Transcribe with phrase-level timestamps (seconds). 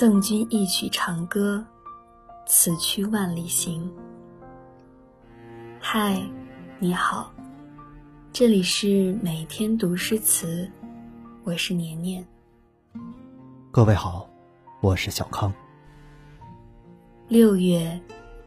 [0.00, 1.62] 赠君一曲长歌，
[2.46, 3.86] 此去万里行。
[5.78, 6.22] 嗨，
[6.78, 7.30] 你好，
[8.32, 10.66] 这里是每天读诗词，
[11.44, 12.26] 我是年年。
[13.70, 14.26] 各位好，
[14.80, 15.52] 我是小康。
[17.28, 18.00] 六月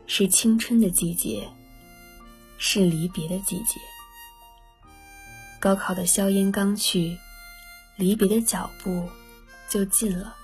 [0.07, 1.47] 是青春的季节，
[2.57, 3.79] 是离别的季节。
[5.60, 7.15] 高考的硝烟刚去，
[7.96, 9.07] 离别的脚步
[9.70, 10.38] 就近了。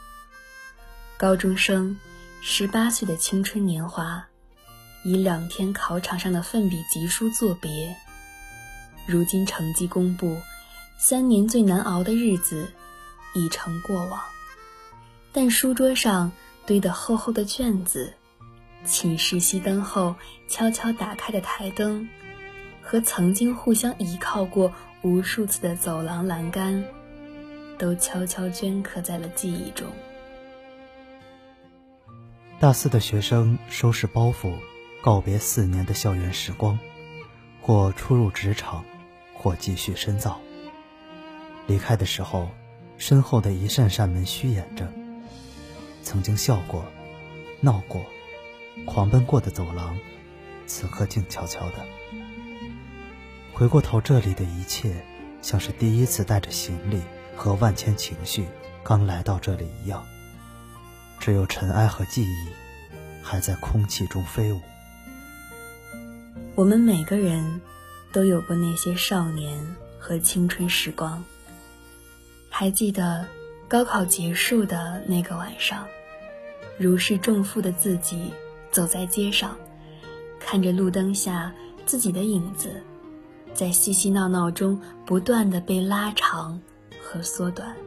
[1.20, 1.98] 高中生，
[2.40, 4.26] 十八岁的青春年华，
[5.04, 7.94] 以两天考场上的奋笔疾书作别。
[9.06, 10.38] 如今成绩公布，
[10.98, 12.72] 三年最难熬的日子
[13.34, 14.22] 已成过往。
[15.34, 16.32] 但书桌上
[16.66, 18.14] 堆得厚厚的卷子，
[18.86, 20.16] 寝室熄灯后
[20.48, 22.08] 悄悄打开的台灯，
[22.82, 26.82] 和曾经互相依靠过无数次的走廊栏杆，
[27.78, 29.86] 都悄悄镌刻在了记忆中。
[32.60, 34.54] 大四的学生收拾包袱，
[35.02, 36.78] 告别四年的校园时光，
[37.62, 38.84] 或初入职场，
[39.34, 40.42] 或继续深造。
[41.68, 42.50] 离开的时候，
[42.98, 44.92] 身后的一扇扇门虚掩着。
[46.04, 46.84] 曾经笑过、
[47.62, 48.06] 闹过、
[48.86, 49.98] 狂奔过的走廊，
[50.68, 51.76] 此刻静悄悄的。
[53.54, 55.02] 回过头，这里的一切，
[55.42, 57.00] 像是第一次带着行李
[57.38, 58.46] 和万千情绪
[58.84, 60.06] 刚来到这里一样。
[61.20, 62.48] 只有尘埃和记忆，
[63.22, 64.62] 还在空气中飞舞。
[66.56, 67.62] 我们每个人，
[68.12, 69.60] 都有过那些少年
[70.00, 71.24] 和青春时光。
[72.50, 73.26] 还记得。
[73.70, 75.86] 高考结束的那个晚上，
[76.80, 78.34] 如释重负的自己
[78.72, 79.56] 走在街上，
[80.40, 81.54] 看着路灯下
[81.86, 82.82] 自己的影子，
[83.54, 86.60] 在嬉嬉闹闹中不断的被拉长
[87.00, 87.78] 和缩短。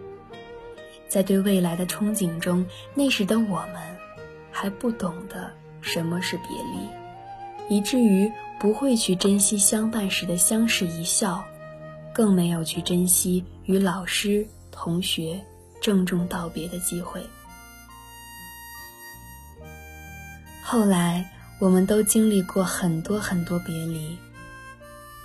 [1.12, 2.64] 在对未来的憧憬中，
[2.94, 3.74] 那时的我们
[4.50, 5.50] 还不懂得
[5.82, 11.44] 什么是别离，以至于不会去珍惜相伴时的相视一笑，
[12.14, 15.44] 更没有去珍惜与老师、同学。
[15.82, 17.20] 郑重道别的机会。
[20.62, 24.16] 后来，我们都经历过很多很多别离，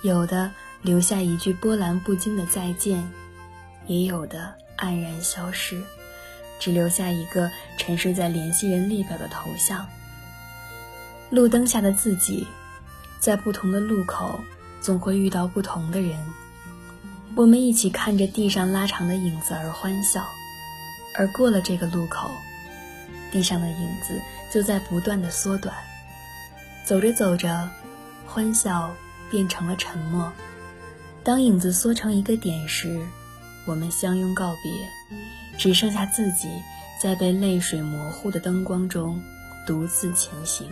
[0.02, 0.50] 有的
[0.82, 3.08] 留下一句波澜不惊的再见，
[3.86, 5.82] 也有的黯然消失，
[6.58, 9.86] 只留下一个沉睡在联系人列表的头像。
[11.30, 12.46] 路灯下的自己，
[13.20, 14.40] 在不同的路口，
[14.80, 16.16] 总会遇到不同的人。
[17.34, 20.26] 我们一起看着地上拉长的影子而欢笑。
[21.14, 22.30] 而过了这个路口，
[23.30, 24.20] 地上的影子
[24.52, 25.74] 就在不断的缩短。
[26.84, 27.68] 走着走着，
[28.26, 28.94] 欢笑
[29.30, 30.32] 变成了沉默。
[31.24, 33.04] 当影子缩成一个点时，
[33.68, 34.72] 我们相拥告别，
[35.58, 36.48] 只剩下自己
[36.98, 39.20] 在被泪水模糊的灯光中
[39.66, 40.66] 独自前行。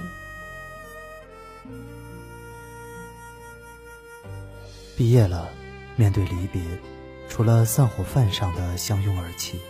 [4.96, 5.50] 毕业了，
[5.94, 6.62] 面对离别，
[7.28, 9.60] 除了散伙饭上的相拥而泣。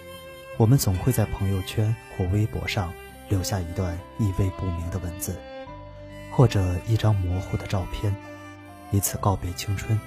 [0.57, 2.93] 我们总会在朋友圈或微博上
[3.29, 5.35] 留下一段意味不明的文字，
[6.31, 8.15] 或者一张模糊的照片，
[8.93, 9.99] 以此告别青春，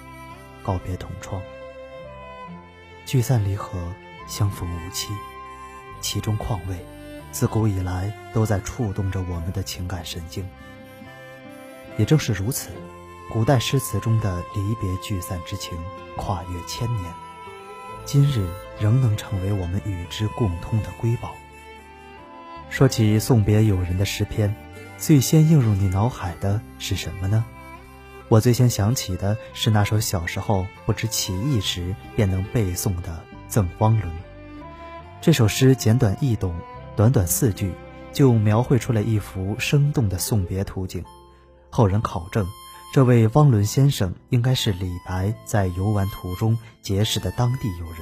[0.63, 1.41] 告别同窗。
[3.09, 3.91] 聚散离合，
[4.27, 5.09] 相逢无期，
[5.99, 6.85] 其中况味，
[7.31, 10.47] 自古以来都在触动着我们的情感神经。
[11.97, 12.69] 也正是如此，
[13.31, 15.75] 古代诗词中的离别聚散之情，
[16.17, 17.11] 跨越千年。
[18.05, 18.47] 今日
[18.79, 21.33] 仍能成为我们与之共通的瑰宝。
[22.69, 24.55] 说起送别友人的诗篇，
[24.99, 27.43] 最先映入你脑海的是什么呢？
[28.29, 33.11] 我最先想起的是那首小时候不知其意时便能背诵的
[33.47, 34.07] 《赠汪伦》。
[35.19, 36.55] 这首诗简短易懂，
[36.95, 37.73] 短短四句
[38.13, 41.03] 就描绘出了一幅生动的送别图景。
[41.69, 42.47] 后人考证。
[42.91, 47.97] 这位汪伦先生应该是李白在游玩途中结识的当地友人，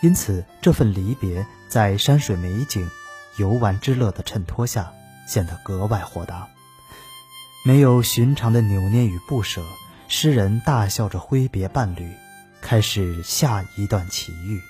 [0.00, 2.90] 因此这份离别在山水美景、
[3.36, 4.92] 游玩之乐的衬托下
[5.28, 6.48] 显得格外豁达。
[7.64, 9.62] 没有寻常的扭捏与不舍，
[10.06, 12.10] 诗人大笑着挥别伴侣，
[12.62, 14.58] 开始下一段奇遇。《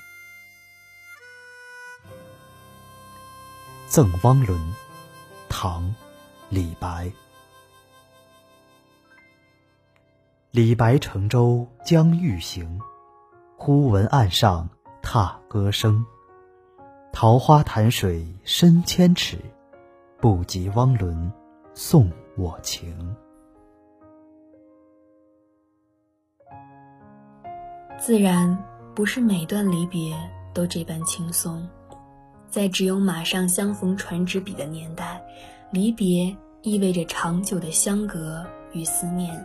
[3.86, 4.58] 赠汪伦》，
[5.48, 5.84] 唐·
[6.48, 7.10] 李白。
[10.50, 12.80] 李白乘舟将欲行，
[13.56, 14.68] 忽闻岸上
[15.02, 16.04] 踏歌声。
[17.12, 19.38] 桃花潭水深千尺，
[20.20, 21.32] 不及汪伦
[21.74, 22.94] 送我情。
[27.98, 28.56] 自然
[28.94, 30.16] 不是每段离别
[30.54, 31.68] 都这般轻松，
[32.48, 35.20] 在只有马上相逢传纸笔的年代，
[35.72, 39.44] 离别意味着长久的相隔与思念。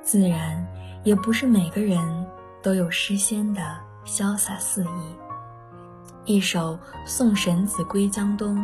[0.00, 0.64] 自然，
[1.02, 1.98] 也不是每个人
[2.62, 3.60] 都有诗仙的
[4.04, 5.16] 潇洒肆意。
[6.24, 6.74] 一首
[7.04, 8.56] 《送神子归江东》，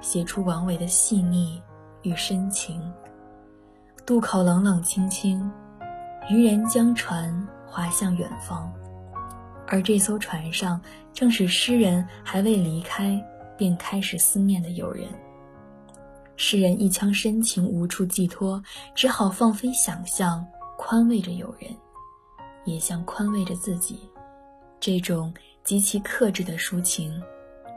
[0.00, 1.62] 写出王维的细腻
[2.06, 2.80] 与深情。
[4.06, 5.50] 渡口冷冷清清，
[6.30, 8.72] 渔人将船划向远方。
[9.66, 10.80] 而这艘船上，
[11.12, 13.20] 正是诗人还未离开
[13.58, 15.08] 便开始思念的友人。
[16.36, 18.62] 诗人一腔深情无处寄托，
[18.94, 20.46] 只好放飞想象。
[20.78, 21.74] 宽慰着友人，
[22.66, 23.98] 也像宽慰着自己。
[24.78, 25.32] 这种
[25.64, 27.20] 极其克制的抒情，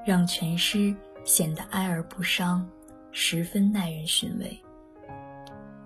[0.05, 0.93] 让全诗
[1.23, 2.67] 显得哀而不伤，
[3.11, 4.61] 十分耐人寻味。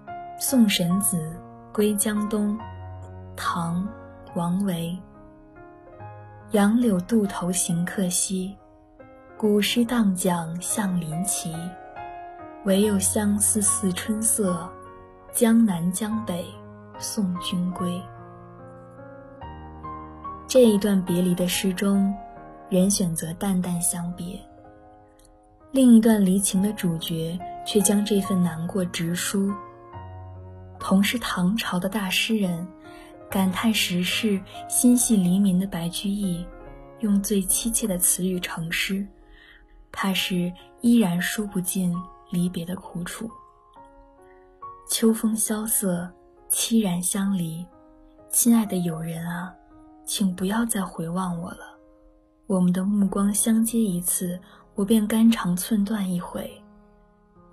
[0.40, 1.18] 《送神子·
[1.74, 2.58] 归江东》，
[3.36, 3.84] 唐·
[4.36, 4.98] 王维。
[6.52, 8.56] 杨柳渡头行客稀，
[9.38, 11.54] 古诗荡桨向林齐。
[12.66, 14.70] 唯有相思似春色，
[15.32, 16.46] 江南江北。
[17.00, 18.00] 送君归。
[20.48, 22.16] 这一段别离的诗中，
[22.70, 24.38] 人选择淡淡相别；
[25.74, 27.36] 另一段离情的主角
[27.66, 29.52] 却将这份难过直抒。
[30.80, 32.68] 同是唐朝的大诗人，
[33.28, 34.40] 感叹时事、
[34.70, 36.46] 心系黎民的白居易，
[37.00, 39.04] 用最凄切的词语成诗，
[39.92, 41.92] 怕是依然抒不尽
[42.30, 43.28] 离别的苦楚。
[44.88, 46.08] 秋风萧瑟。
[46.52, 47.66] 凄然相离，
[48.30, 49.52] 亲爱的友人啊，
[50.06, 51.76] 请不要再回望我了。
[52.46, 54.40] 我们的目光相接一次，
[54.76, 56.50] 我便肝肠寸断一回。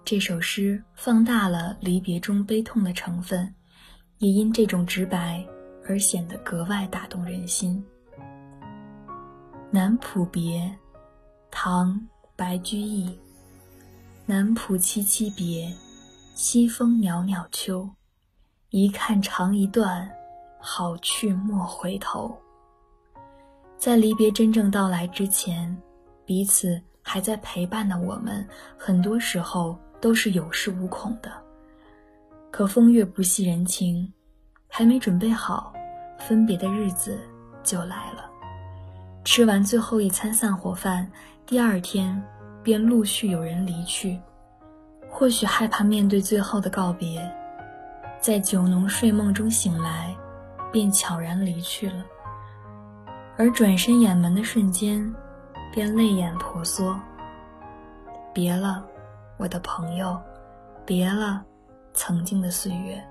[0.04, 3.54] 这首诗放大了离别中悲痛的成分，
[4.18, 5.46] 也因这种直白
[5.86, 7.84] 而显得格外打动人心。
[9.70, 10.60] 《南浦别》，
[11.50, 11.94] 唐·
[12.34, 13.16] 白居易。
[14.24, 15.70] 南浦凄凄别，
[16.34, 17.88] 西风袅袅秋。
[18.70, 20.08] 一看长一段，
[20.58, 22.34] 好去莫回头。
[23.76, 25.76] 在离别真正到来之前，
[26.24, 26.80] 彼此
[27.12, 28.46] 还在陪伴的我们，
[28.78, 31.28] 很多时候都是有恃无恐的。
[32.52, 34.12] 可风月不系人情，
[34.68, 35.72] 还没准备好，
[36.20, 37.18] 分别的日子
[37.64, 38.30] 就来了。
[39.24, 41.10] 吃完最后一餐散伙饭，
[41.44, 42.22] 第二天
[42.62, 44.16] 便陆续有人离去，
[45.08, 47.28] 或许害怕面对最后的告别。
[48.20, 50.14] 在酒浓睡梦中醒来，
[50.70, 52.04] 便悄然离去了。
[53.36, 55.12] 而转身掩门的瞬间，
[55.72, 56.98] 便泪眼婆娑。
[58.32, 58.84] 别了，
[59.38, 60.20] 我的朋友，
[60.84, 61.44] 别了，
[61.92, 63.02] 曾经的岁月。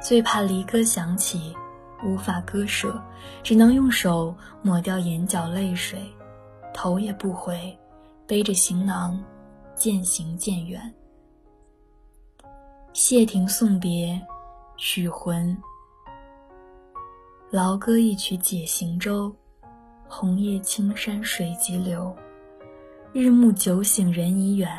[0.00, 1.54] 最怕离歌响起，
[2.04, 3.02] 无法割舍，
[3.42, 5.98] 只能用手抹掉眼角泪水，
[6.72, 7.76] 头也不回，
[8.26, 9.18] 背着行囊，
[9.74, 10.94] 渐行渐远。
[12.92, 14.20] 谢霆送别，
[14.76, 15.56] 许浑。
[17.50, 19.34] 劳歌一曲解行舟，
[20.08, 22.14] 红叶青山水急流。
[23.12, 24.70] 日暮酒醒人已远，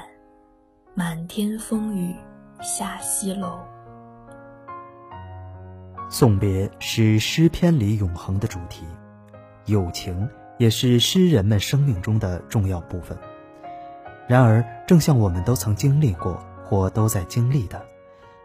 [0.93, 2.15] 满天风雨
[2.61, 3.59] 下西楼。
[6.09, 8.85] 送别是诗篇里永恒的主题，
[9.65, 13.17] 友情也是诗人们生命中的重要部分。
[14.27, 17.83] 然而，正像我们都曾经历过或都在经历的。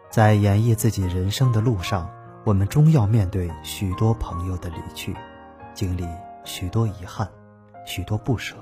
[0.09, 2.09] 在演绎自己人生的路上，
[2.43, 5.15] 我们终要面对许多朋友的离去，
[5.73, 6.05] 经历
[6.43, 7.27] 许多遗憾，
[7.85, 8.55] 许多不舍，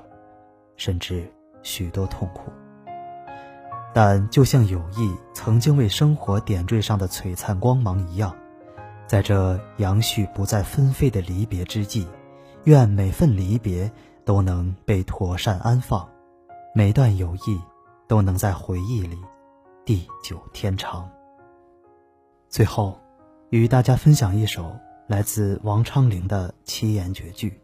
[0.76, 1.30] 甚至
[1.62, 2.50] 许多痛苦。
[3.94, 8.34] 但就像友谊曾经为生活点缀上的璀璨光芒一样，
[9.06, 12.08] 在这杨絮不再纷飞的离别之际，
[12.64, 13.90] 愿每份离别
[14.24, 16.08] 都能被妥善安放，
[16.74, 17.60] 每段友谊
[18.08, 19.18] 都能在回忆里
[19.84, 21.10] 地久天长。
[22.48, 22.98] 最后，
[23.50, 24.74] 与大家分享一首
[25.06, 27.61] 来自王昌龄的七言绝句。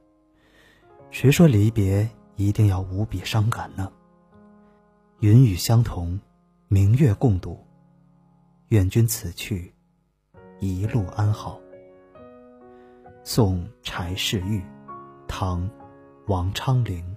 [1.10, 3.90] 谁说离别一定要无比伤感呢？
[5.20, 6.20] 云雨相同，
[6.68, 7.58] 明月共睹。
[8.68, 9.72] 愿君此去，
[10.60, 11.58] 一路安好。
[13.24, 14.62] 送柴氏玉，
[15.26, 15.68] 唐，
[16.26, 17.16] 王昌龄。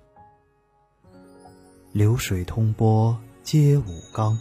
[1.91, 4.37] 流水通波接五冈，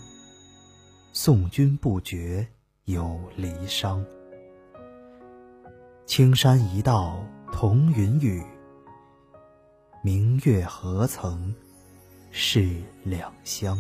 [1.12, 2.47] 送君不觉。
[2.87, 4.04] 有离殇，
[6.07, 8.42] 青山一道同云雨，
[10.02, 11.54] 明月何曾
[12.30, 13.78] 是两乡。